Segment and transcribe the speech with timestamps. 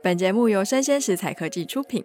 [0.00, 2.04] 本节目由生鲜食材科技出品。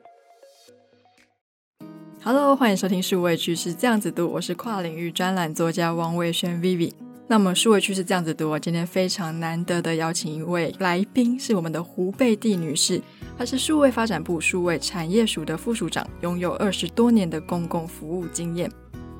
[2.23, 6.91] Hello，欢迎收听数位趋势这样子读，我是跨领域专栏作家王维轩 Vivi。
[7.27, 12.99] 那么数位趋势这样子读，我今天非常难得的邀请一位来宾，是我们的胡贝蒂女士，
[13.37, 18.71] 她是数位发展部数位产业署的副署长，拥有二十多年的公共服务经验。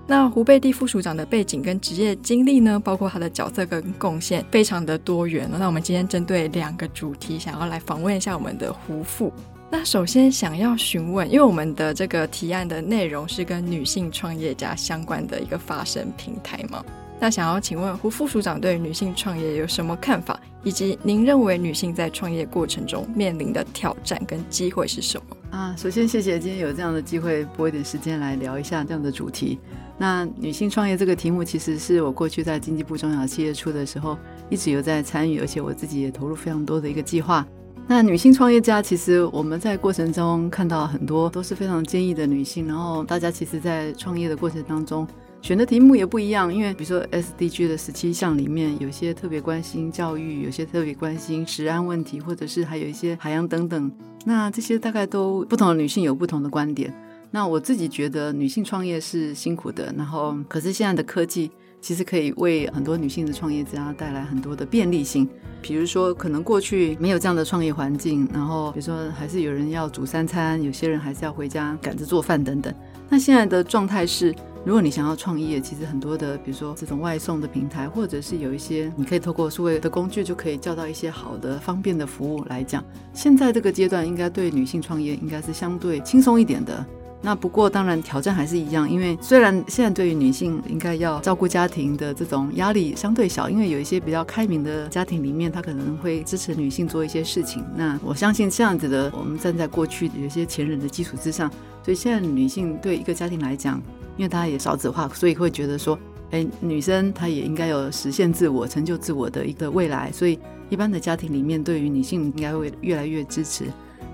[0.06, 5.50] 那胡贝蒂副署长的背景跟职业经历呢，包括他的角色跟贡献，非常的多元。
[5.58, 9.32] 那我们今天针对两个主题，想要来访问一下我们的胡副。
[9.72, 16.84] 那首先想要询问，因为我们的这个提案的内容是跟女性创业家相关的一个发声平台嘛。
[17.20, 25.38] 那想要请问胡副署长对女性创业有什么看法，以及您认为女性在创业过程中面临的挑战跟机会是什么？
[25.58, 29.58] 啊，首先谢谢今天有这样的机会拨一点时间来聊一下这样的主题。
[29.98, 34.18] 那女性创业这个题目，其实是我过去在经济部中小企业处的时候
[34.50, 37.46] 一直有在参与，而且我自己也投入非常多的一个计划。
[37.86, 45.06] 那女性创业家，其实我们在过程中看到很多都是非常坚毅的女性，然后大家其实，在创业的过程当中
[45.42, 53.92] 选的题目也不一样，因为比如说 SDG 的十七项里面，有些特别关心教育，有些特别关心食安问题，或者是还有一些海洋等等。
[54.26, 56.94] 那这些大概都不同的女性有不同的观点。
[57.36, 61.50] 那我自己觉得女性创业是辛苦的，然后可是现在的科技
[61.82, 65.28] 其实可以为很多女性的创业家带来很多的便利性。
[65.60, 72.72] 比如说，可能过去没有这样的创业环境，然后比如说还是有人要煮三餐，有些人还是要回家赶着做饭等等。
[73.10, 74.32] 那现在的状态是，
[74.64, 86.86] 如果你想要创业，其实很多的，比如说这种外送的平台，或者是有一些你可以透过数位的工具就可以叫到一些好的、方便的服务来讲，现在这个阶段应该对女性创业应该是相对轻松一点的。
[87.26, 97.64] 那不过当然挑战还是一样，因为虽然现在对于女性应该要照顾家庭的这种压力相对小，因为有一些比较开明的家庭里面，他可能会支持女性做一些事情。
[97.78, 101.50] 那我相信这样子的，我们站在过去有些前人的基础之上，
[101.82, 103.82] 所以现在女性对一个家庭来讲，
[104.18, 105.98] 因为她也少子化，所以会觉得说，
[106.32, 110.12] 哎，女生她也应该有实现自我、成就自我的一个未来。
[110.12, 110.38] 所以
[110.70, 113.64] 一般的家庭里面，对于女性应该会越来越支持。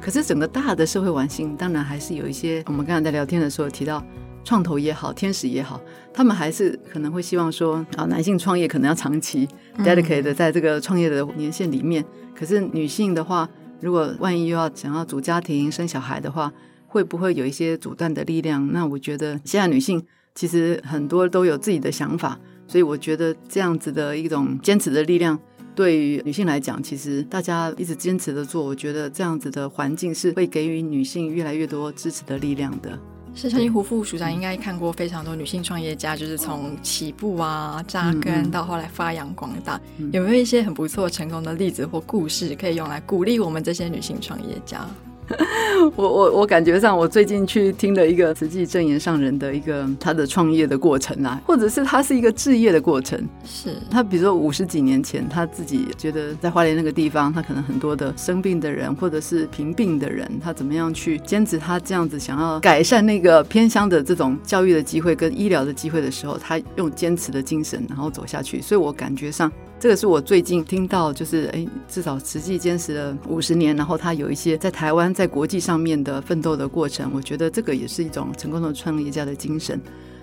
[0.01, 2.63] 可是整个大的社会环境，当然还是有一些。
[2.67, 4.03] 我们刚才在聊天的时候提到，
[4.43, 5.79] 创投也好，天使也好，
[6.13, 9.47] 他们还是可能会希望说，啊，男性创业可能要长期
[9.79, 12.03] dedicate 在这个创业的年限里面。
[12.33, 13.47] 可是女性的话，
[13.81, 16.51] 如果万一又要想要组家庭、生小孩的话，
[16.87, 18.71] 会不会有一些阻断的力量？
[18.71, 25.37] 那我觉得现在女性其实很多都有自己的想法，所以我觉得这样子的一种坚持的力量。
[25.79, 32.99] 对于女性来讲，其实大家一直坚持的做，我觉得这样子的环境是会给予女性越来越多支持的力量的。
[33.33, 44.85] 是，相信胡副署长应该看过非常多女性创业家，就是从起步啊、扎根到后来发扬光大，嗯嗯、有没有一些很不错成功的例子或故事可以用来鼓励我们这些女性创业家？
[45.95, 53.19] 我我我感觉上，我最近去听了一个慈济证言上人的一个他的创业的过程啊，或者是他是一个置业的过程。
[53.45, 68.61] 是他比如说五十几年前，他自己觉得在花莲那个地方，他可能很多的生病的人，或者是贫病的人，他怎么样去坚持他这样子想要改善那个偏乡的这种教育的机会跟医疗的机会的时候，他用坚持的精神然后走下去。
[68.61, 69.51] 所以我感觉上。
[69.81, 77.11] 这个是我最近听到，就是哎，至少实际坚持了五十年，然后他有一些在台湾、在国际上面的奋斗的过程。
[77.13, 79.77] 我觉得这个也是一种成功的创业家的精神。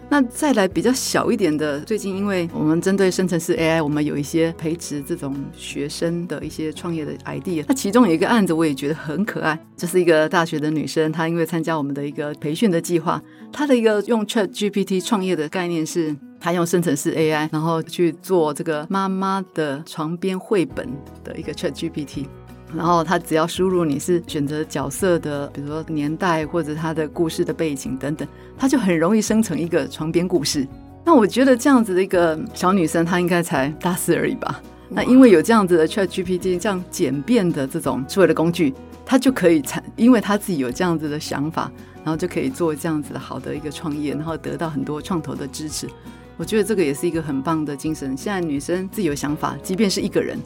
[0.08, 7.62] 那再来比较小一点的，最近因为我们针对生成式 AI，我们有一些培植这种学生的一些创业的 idea。
[7.68, 13.22] 那其中有一个案子，我也觉得很可爱，就是一个大学的女生，她因为参加我们的一个培训的计划，
[13.52, 16.16] 她的一个用 ChatGPT 创业的概念是。
[16.38, 20.86] 她用生成式 AI，然后去做这个妈妈的床边绘本
[21.24, 22.26] 的一个 ChatGPT，
[22.74, 28.26] 然后他只要输入你是选择角色的，比如说年代或者他的故事的背景等等，
[28.58, 30.66] 他就很容易生成一个床边故事。
[31.04, 34.60] 那我觉得这样子的一个小女生，她应该才大四而已吧？
[34.88, 38.74] 那因为有这样子的 ChatGPT 这样简便的这种所谓的工具，
[39.04, 41.70] 她就可以产，因为她自己有这样子的想法，
[42.02, 45.88] 然后就可以做这样子的好的一个创业，然后得到很多创投的支持。
[46.36, 48.16] 我觉得这个也是一个很棒的精神。
[48.16, 50.38] 现在女生自己有想法，即便是一个人，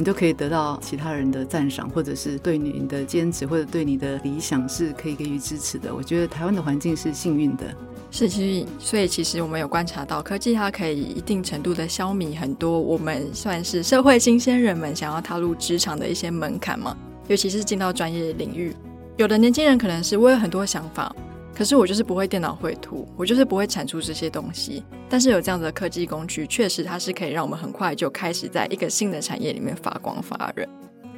[0.00, 5.94] 你都可以得到其他人的赞赏，或者是对你的坚持或者对你的理想是可以给予支持的。
[5.94, 7.66] 我觉得台湾的环境是幸运的。
[8.10, 16.96] 是，其实所以其实我们有观察到，科技它可以一定程度的消弭很多我们算是社会新鲜人们想要踏入职场的一些门槛嘛，
[17.28, 18.74] 尤其是进到专业领域。
[19.18, 21.14] 有的年轻人可能是我有很多想法，
[21.60, 24.82] 可是我就是不会电脑绘图，我就是不会产出这些东西。
[25.10, 30.66] 但是有这样子的科技工具，确实它是可以让我们很快就开始在一个新的产业里面发光发热。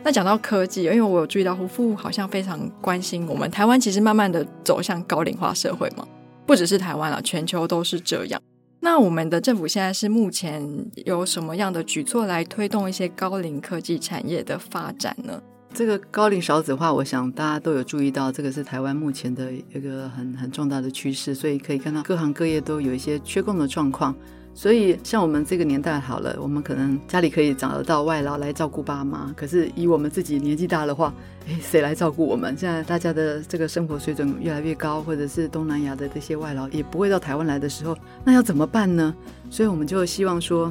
[0.03, 6.05] 那讲到科技，因为我有注意到胡副好像非常关心我们台湾，其实慢慢的走向高龄化社会嘛。
[6.45, 8.43] 不只是台湾了，全球都是这样。
[8.81, 10.61] 那我们的政府现在是目前
[11.05, 15.41] 有什么样的举措来推动一些高龄科技产业的发展呢？
[15.75, 24.15] 这个高龄少子化，我想大家都有注意到，这个是台湾目前的一个很很重大的趋势，所以可以看到各行各业都有一些缺工的状况。
[24.55, 29.33] 所以，像我们这个年代好了，我们可能家里可以找得到外劳来照顾爸妈。
[29.35, 31.13] 可是，以我们自己年纪大的话，
[31.49, 32.55] 哎，谁来照顾我们？
[32.55, 39.15] 现在大家的这个生活水准越来越高，或者是东南亚的这些外劳也不会到台湾来的时候，那要怎么办呢？
[39.49, 40.71] 所以，我们就希望说，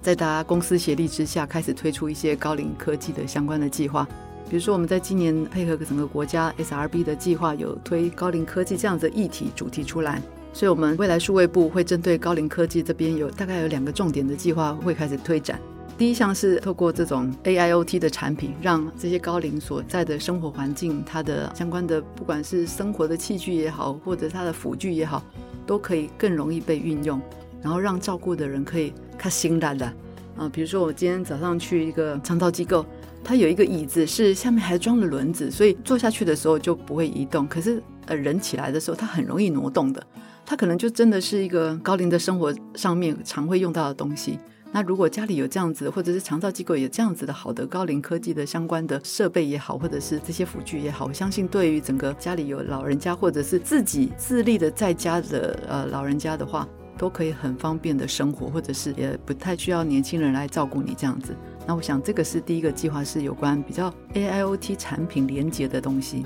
[0.00, 4.08] 在大家公私协力之下，开始推出一些高龄科技的相关的计划。
[4.48, 10.22] 比如说，我们在今年配合整个国家 SRB 的计划，有推高龄科技这样子的议题主题出来。
[10.54, 15.60] 所以，我们未来数位部会针对高龄科技这边有大概有两个重点的计划会开始推展。
[15.98, 25.22] 第一项是透过这种 AIoT 的产品，让这些高龄所在的生活环境，它的相关的不管是生活的器具也好，或者它的辅具也好，
[25.66, 27.20] 都可以更容易被运用，
[27.60, 29.92] 然后让照顾的人可以看心淡的
[30.36, 30.48] 啊。
[30.48, 32.86] 比如说，我今天早上去一个长照机构，
[33.28, 40.02] 它有一个椅子是下面还装了轮子，所以坐下去的时候就不会移动，可是呃人起来的时候，它很容易挪动的。
[40.46, 44.38] 它可能就真的是一个高龄的生活上面常会用到的东西。
[44.72, 56.66] 那如果家里有这样子，或者是长照机构有这样子的好的高龄科技的相关的设备也好，或者是这些辅具也好，我相信对于整个家里有老人家或者是自己自立的在家的呃老人家的话，
[56.96, 61.36] 都可以很方便的生活，或者是也不太需要年轻人来照顾你这样子。
[61.68, 66.24] 那我想这个是第一个计划，是有关比较 AIoT 产品连接的东西。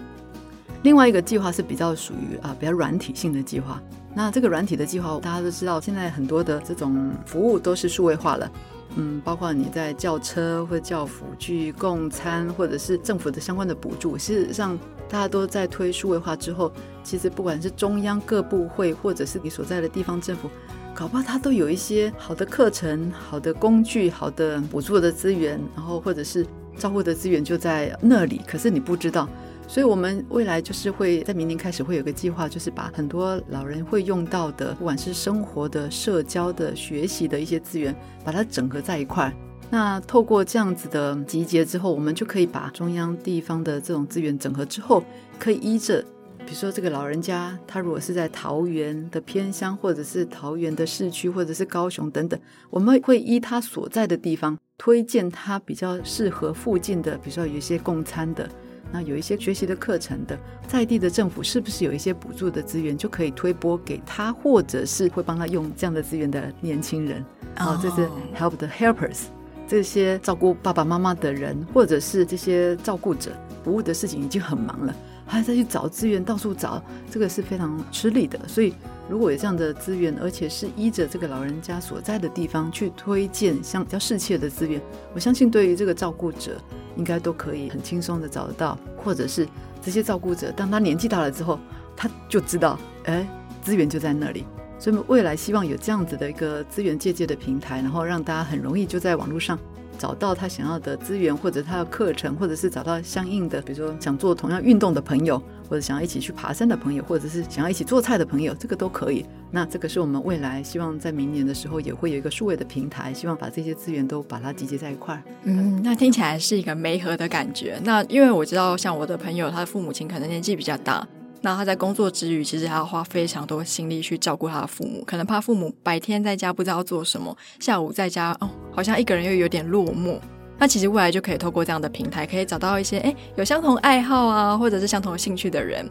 [0.85, 3.83] 另外一个计划是比较属于啊比较软体性的计划。
[4.15, 8.53] 那这个软体的计划，大家都知道，现在很多的这种服务都是数位化了，
[8.95, 14.17] 嗯，包括你在叫车或叫辅具、供餐，或者是政府的相关的补助。
[14.17, 14.79] 事实上，
[15.09, 16.71] 大家都在推数位化之后，
[17.03, 20.49] 其实不管是中央各部会，或者是你所在的地方政府，
[20.95, 26.47] 搞不好它都有一些好的课程、好的工具、好的补助的资源，然后或者是
[26.77, 29.29] 照顾的资源就在那里，可是你不知道。
[29.69, 39.35] 所以，我们未来就是会在明年开始会有个计划，就是把很多老人会用到的，不管是生活的、社交的、学习的一些资源，把它整合在一块。
[39.71, 45.03] 那透过这样子的集结之后，我们就可以把中央、地方的这种资源整合之后，
[45.39, 46.05] 可以依着，
[46.47, 52.39] 比如说这个老人家，他如果是在桃园的偏乡，或者是桃园的市区，或者是高雄等等，
[52.71, 58.49] 我们会依他所在的地方，推荐他比较适合附近的，比如说有一些供餐的。
[58.95, 67.25] 那有一些学习的课程的，在地的政府是不是有一些补助的资源，就可以推拨给他，或者是会帮他用这样的资源的年轻人
[67.55, 67.81] 啊，oh.
[67.81, 68.07] 这是
[68.37, 69.21] help the helpers，
[69.67, 73.31] 这些照顾爸爸妈妈的人，或者是这些照顾者，
[73.65, 74.95] 服务的事情已经很忙了，
[75.27, 78.39] 还再去找资源，到处找，这个是非常吃力的。
[78.47, 78.75] 所以
[79.09, 84.81] 如果有这样的资源，而且是依着这个老人家所在的地方去推荐，像比较适切的资源，
[85.15, 86.57] 我相信对于这个照顾者。
[86.95, 89.49] 应该都可以很轻松的找得到，或者是
[89.81, 91.59] 这些照顾者，当他年纪大了之后，
[91.97, 93.27] 他就知道，哎，
[93.63, 94.45] 资源就在那里。
[94.79, 99.59] 所以未来希望有这样子的一个资源借鉴的平台，然后让大家很容易就在网络上
[100.03, 109.25] 找到他想要的资源，或者他的课程，或者是找到相应的，比如说想做同样运动的朋友，或者想要一起去爬山的朋友，或者是想要一起做菜的朋友，这个都可以。
[109.53, 115.23] 那这个是我们未来希望在明年的时候也会有一个数位的平台，希望把这些资源都把它集结在一块儿。
[115.45, 117.79] 嗯，那听起来是一个媒合的感觉。
[117.85, 121.07] 那因为我知道，像我的朋友，他的父母亲可能年纪比较大，
[121.43, 130.19] 那他在工作之余，其实还要花非常多心力去照顾他的父母，可能怕父母白天在家不知道做什么，下午在家哦，好像一个人又有点落寞。
[130.59, 135.85] 那其实未来就可以透过这样的平台，可以找到一些诶有相同爱好啊，或者是相同兴趣的人。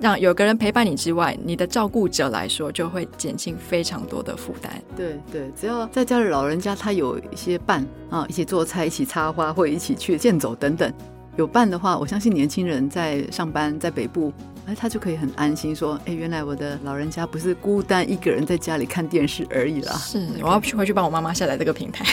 [0.00, 4.82] 让有个人陪伴你之外，你的照顾者来说就会减轻非常多的负担。
[4.96, 10.92] 对对，只要在家的老人家他有一些伴啊，一起做菜、一起插花，或者一起去健走等等，
[11.36, 14.32] 有伴的话，我相信年轻人在上班在北部
[14.66, 19.92] 哎，他就可以很安心说，哎，原来我的老人家不是孤单一个人在家里看电视而已啦。
[19.94, 22.04] 是，我要去回去帮我妈妈下载这个平台。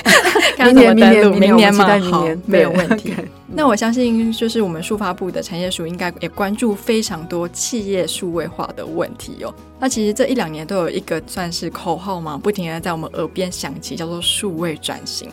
[0.65, 3.15] 明年，明年，明年嘛，明年好，没有问题。
[3.47, 9.53] 那我相信，就是我们数发部的产业署应该也关注非常多企业数位化的问题哦。
[9.79, 15.29] 那其实这一两年都有一个算是口号嘛，不停的在我们耳边响起，叫做数位转型。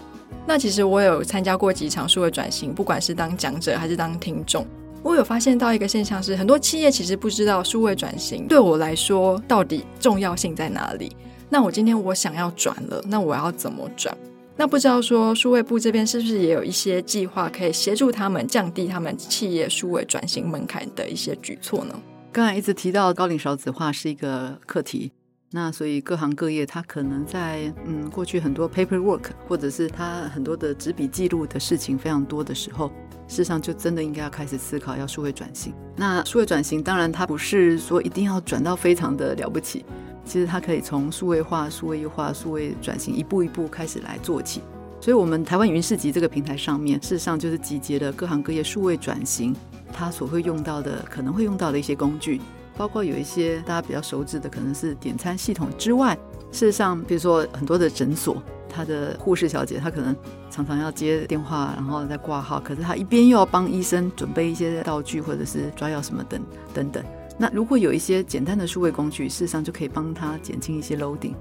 [0.47, 4.67] 那其实我有参加过几场数位转型，不管是当讲者还是当听众，
[5.03, 11.17] 我有发现到一个现象是，很多企业其实不知道数位转型对我来说到底重要性在哪里。
[11.49, 14.17] 那我今天我想要转了，那我要怎么转？
[14.57, 21.95] 那不知道说数位部这边是不是也有一些计划可以协助他们降低他们企业数位转型门槛的一些举措呢？
[22.33, 25.13] 刚才一直提到高龄少子化是一个课题，
[25.53, 32.91] 那所以各行各业它可能在嗯过去很多 paperwork 或者是它很多的纸笔记录的事情非常多的时候，
[33.29, 35.73] 事实上就真的应该要开始思考要数位转型。
[35.95, 39.85] 那数位转型当然它不是说一定要转到非常的了不起。
[40.25, 44.61] 其实它可以从数位化、数位优化、数位转型一步一步开始来做起，
[45.01, 49.57] 所以，我们台湾云市集这个平台上面，事实上就是集结了各行各业数位转型
[49.91, 52.43] 它所会用到的、可能会用到的一些工具，
[52.77, 56.15] 包括有一些大家比较熟知的，可能是点餐系统之外，
[56.53, 60.15] 事实上，比如说很多的诊所，他的护士小姐她可能
[60.51, 66.41] 常常要接电话，然后再挂号，可是她一边又要帮医生准备一些道具或者是抓药什么等
[66.73, 67.05] 等等。
[67.39, 71.35] 那如果有一些简单的数位工具，事实上就可以帮他减轻一些 loading，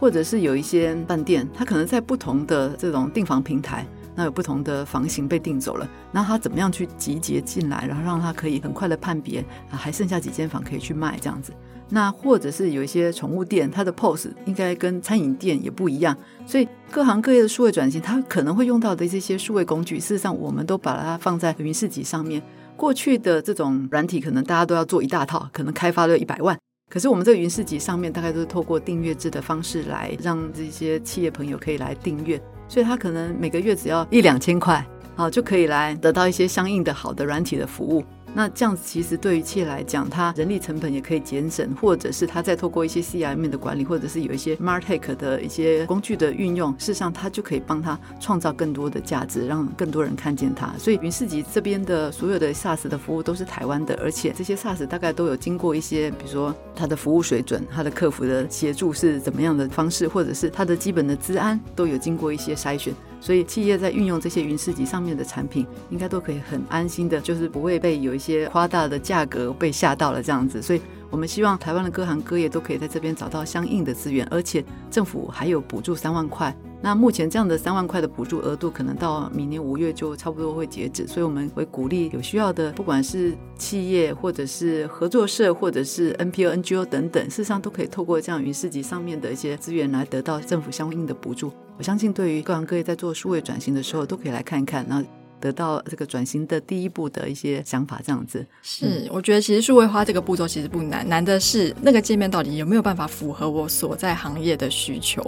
[0.00, 9.40] 或者是有一些饭店，他可能在不同的这种订房平台，那有不同的房型被订走了，那他怎么样去集结进来，然后让他可以很快的判别，
[9.70, 11.52] 啊，还剩下几间房可以去卖这样子。
[11.90, 22.42] 那或者是有一些宠物店，它的 POS 应该跟餐饮店也不一样，所以各行各业的数位转型，它可能会用到的这些数位工具，事实上我们都把它放在云市集上面。
[22.76, 26.58] 过去的这种软体，可能大家都要做一大套，可能开发了一百万。
[26.90, 38.02] 可是我们这个云市集上面，大概都是透过订阅制的方式来让这些企业朋友可以来订阅，所以他可能每个月只要一两千块，好，就可以来得到一些相应的好的软体的服务。
[38.34, 50.72] 那这样子其实对于企业来讲，它人力成本也可以节省，或者是它再透过一些 CRM 的管理，或者是有一些 MarTech 的一些工具的运用，事实上它就可以帮它创造更多的价值，让更多人看见它。
[50.76, 62.92] 所以云市集这边的所有的 SaaS 的服务都是台湾的，而且这些 SaaS 大概都有经过一些，比如说它的服务水准、它的客服的协助是怎么样的方式，或者是它的基本的资安都有经过一些筛选。
[63.24, 70.60] 所以企业在运用这些云市集上面的产品，应该都可以很安心的，就是不会被有一些夸大的价格被吓到了这样子。
[70.60, 76.54] 所以我们希望台湾的各行各业都可以在这边找到相应的资源，而且政府还有补助三万块。
[76.84, 91.50] 那目前这样的三万块的补助额度，可能到明年五月就差不多会截止，所以我们会鼓励有需要的，不管是企业或者是合作社，或者是 NPO、NGO 等等，事实上都可以透过这样云市集上面的一些资源来得到政府相应的补助。
[91.78, 95.02] 我相信，对于各行各业在做数位转型的时候，都可以来看一看，然后
[95.40, 98.44] 得到这个转型的第一步的一些想法，这样子。
[98.60, 105.24] 是，我觉得其实数位化这个步骤其实不难，难的是那个界面到底有没有办法符合我所在行业的需求。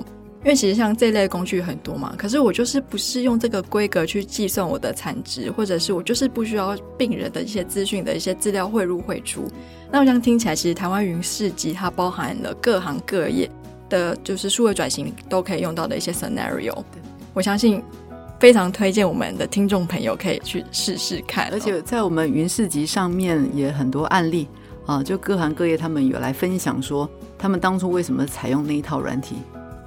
[0.46, 9.44] 因为其实像这类工具很多嘛，可是我就是不是用这个规格去计算我的产值，或者是我就是不需要病人的一些资讯的一些资料汇入汇出。
[9.90, 13.50] 那我这样听起来，其实台湾云市集它包含了各行各业
[13.88, 16.76] 的，就是数位转型都可以用到的一些 scenario。
[17.34, 17.82] 我相信
[18.38, 21.50] 非常推荐我们的听众朋友可以去试试看。
[21.50, 24.46] 而且在我们云市集上面也很多案例
[24.86, 29.34] 啊，就各行各业他们有来分享说，他们当初为什么采用那一套软体。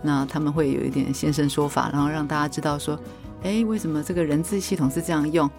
[0.01, 2.99] 那他们会有一点现身说法，然后让大家知道说，
[3.43, 5.49] 哎，为什么这个人资系统是这样用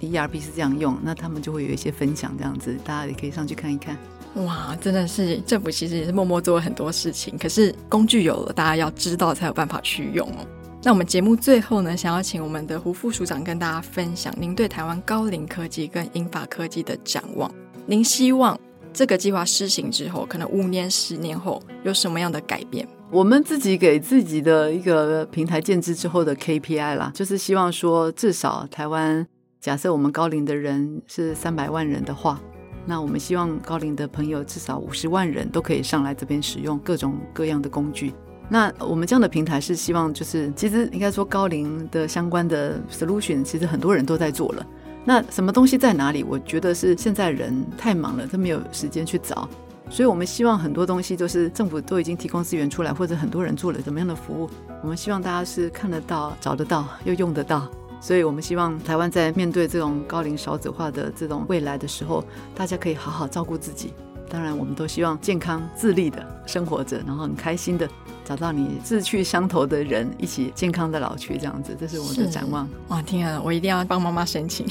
[0.00, 0.96] ，ERP 是这样用？
[1.02, 3.96] 那他们就会有一些分享，这样子，大家也可以上去看一看。
[4.34, 10.46] 哇，真的是政府其实也是默默做了很多事情，可是工具有了，大家要知道才有办法去用哦。
[10.82, 17.52] 那我们节目最后呢，想要请我们的胡副署长跟大家分享您对台湾高龄科技跟英法科技的展望。
[17.86, 18.58] 您希望
[18.92, 22.88] 这个计划施行之后，可能五年、十年后有什么样的改变？
[23.12, 29.26] 我们自己给自己的一个平台建置之后的 KPI 啦，就是希望说，至少台湾
[29.60, 32.40] 假设我们高龄的人是三百万人的话，
[32.86, 38.14] 那我们希望高龄的朋友至少五十万人都可以上来这边使用各种各样的工具。
[38.48, 44.64] 那我们这样的平台是希望，就是其实应该说高龄的相关的 solution，其实很多人都在做了。
[45.04, 46.22] 那什么东西在哪里？
[46.22, 49.48] 我觉得是现在人太忙了，都没有时间去找。
[49.90, 54.48] 所以，我们希望很多东西都是政府都已经提供资源出来，或者很多人做了怎么样的服务，
[54.82, 57.68] 我们希望大家是看得到、找得到又用得到。
[58.00, 63.92] 所以我们希望台湾在面对这种高龄少子化的这种未来的时候，大家可以好好照顾自己。
[64.30, 67.88] 当然，我们都希望健康自立的生活着，然后很开心的
[68.24, 72.68] 找到你志趣相投的人，一起健康的老去，这样子，这是我们的展望。
[72.88, 74.64] 哇，天啊，我一定要帮妈妈申请。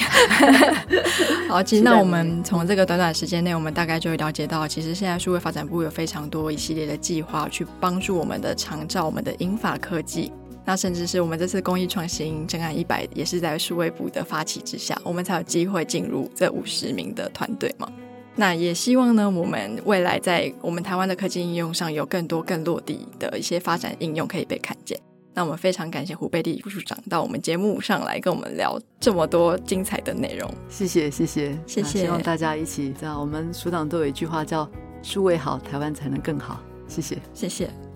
[1.49, 10.31] 好，其实那我们从这个短短时间内，我们大概就会了解到，其实现在数位发展部有非常多一系列的计划，去帮助我们的长照、我们的英法科技。
[10.63, 17.91] 那甚至是我们这次公益创新真爱一百，也是在数位部的发起之下，我们才有机会进入这五十名的团队嘛。
[18.39, 24.97] 那也希望呢，我们未来在我们台湾的科技应用上有更多更落地的一些发展应用可以被看见。
[25.33, 30.49] 那我们非常感谢胡贝蒂副署长到我们节目上来跟我们聊这么多精彩的内容。
[30.69, 34.65] 谢谢谢谢谢谢，希望大家一起知道，我们署长都有一句话叫
[35.03, 36.61] “数位好，台湾才能更好”。
[36.87, 37.88] 谢谢谢谢。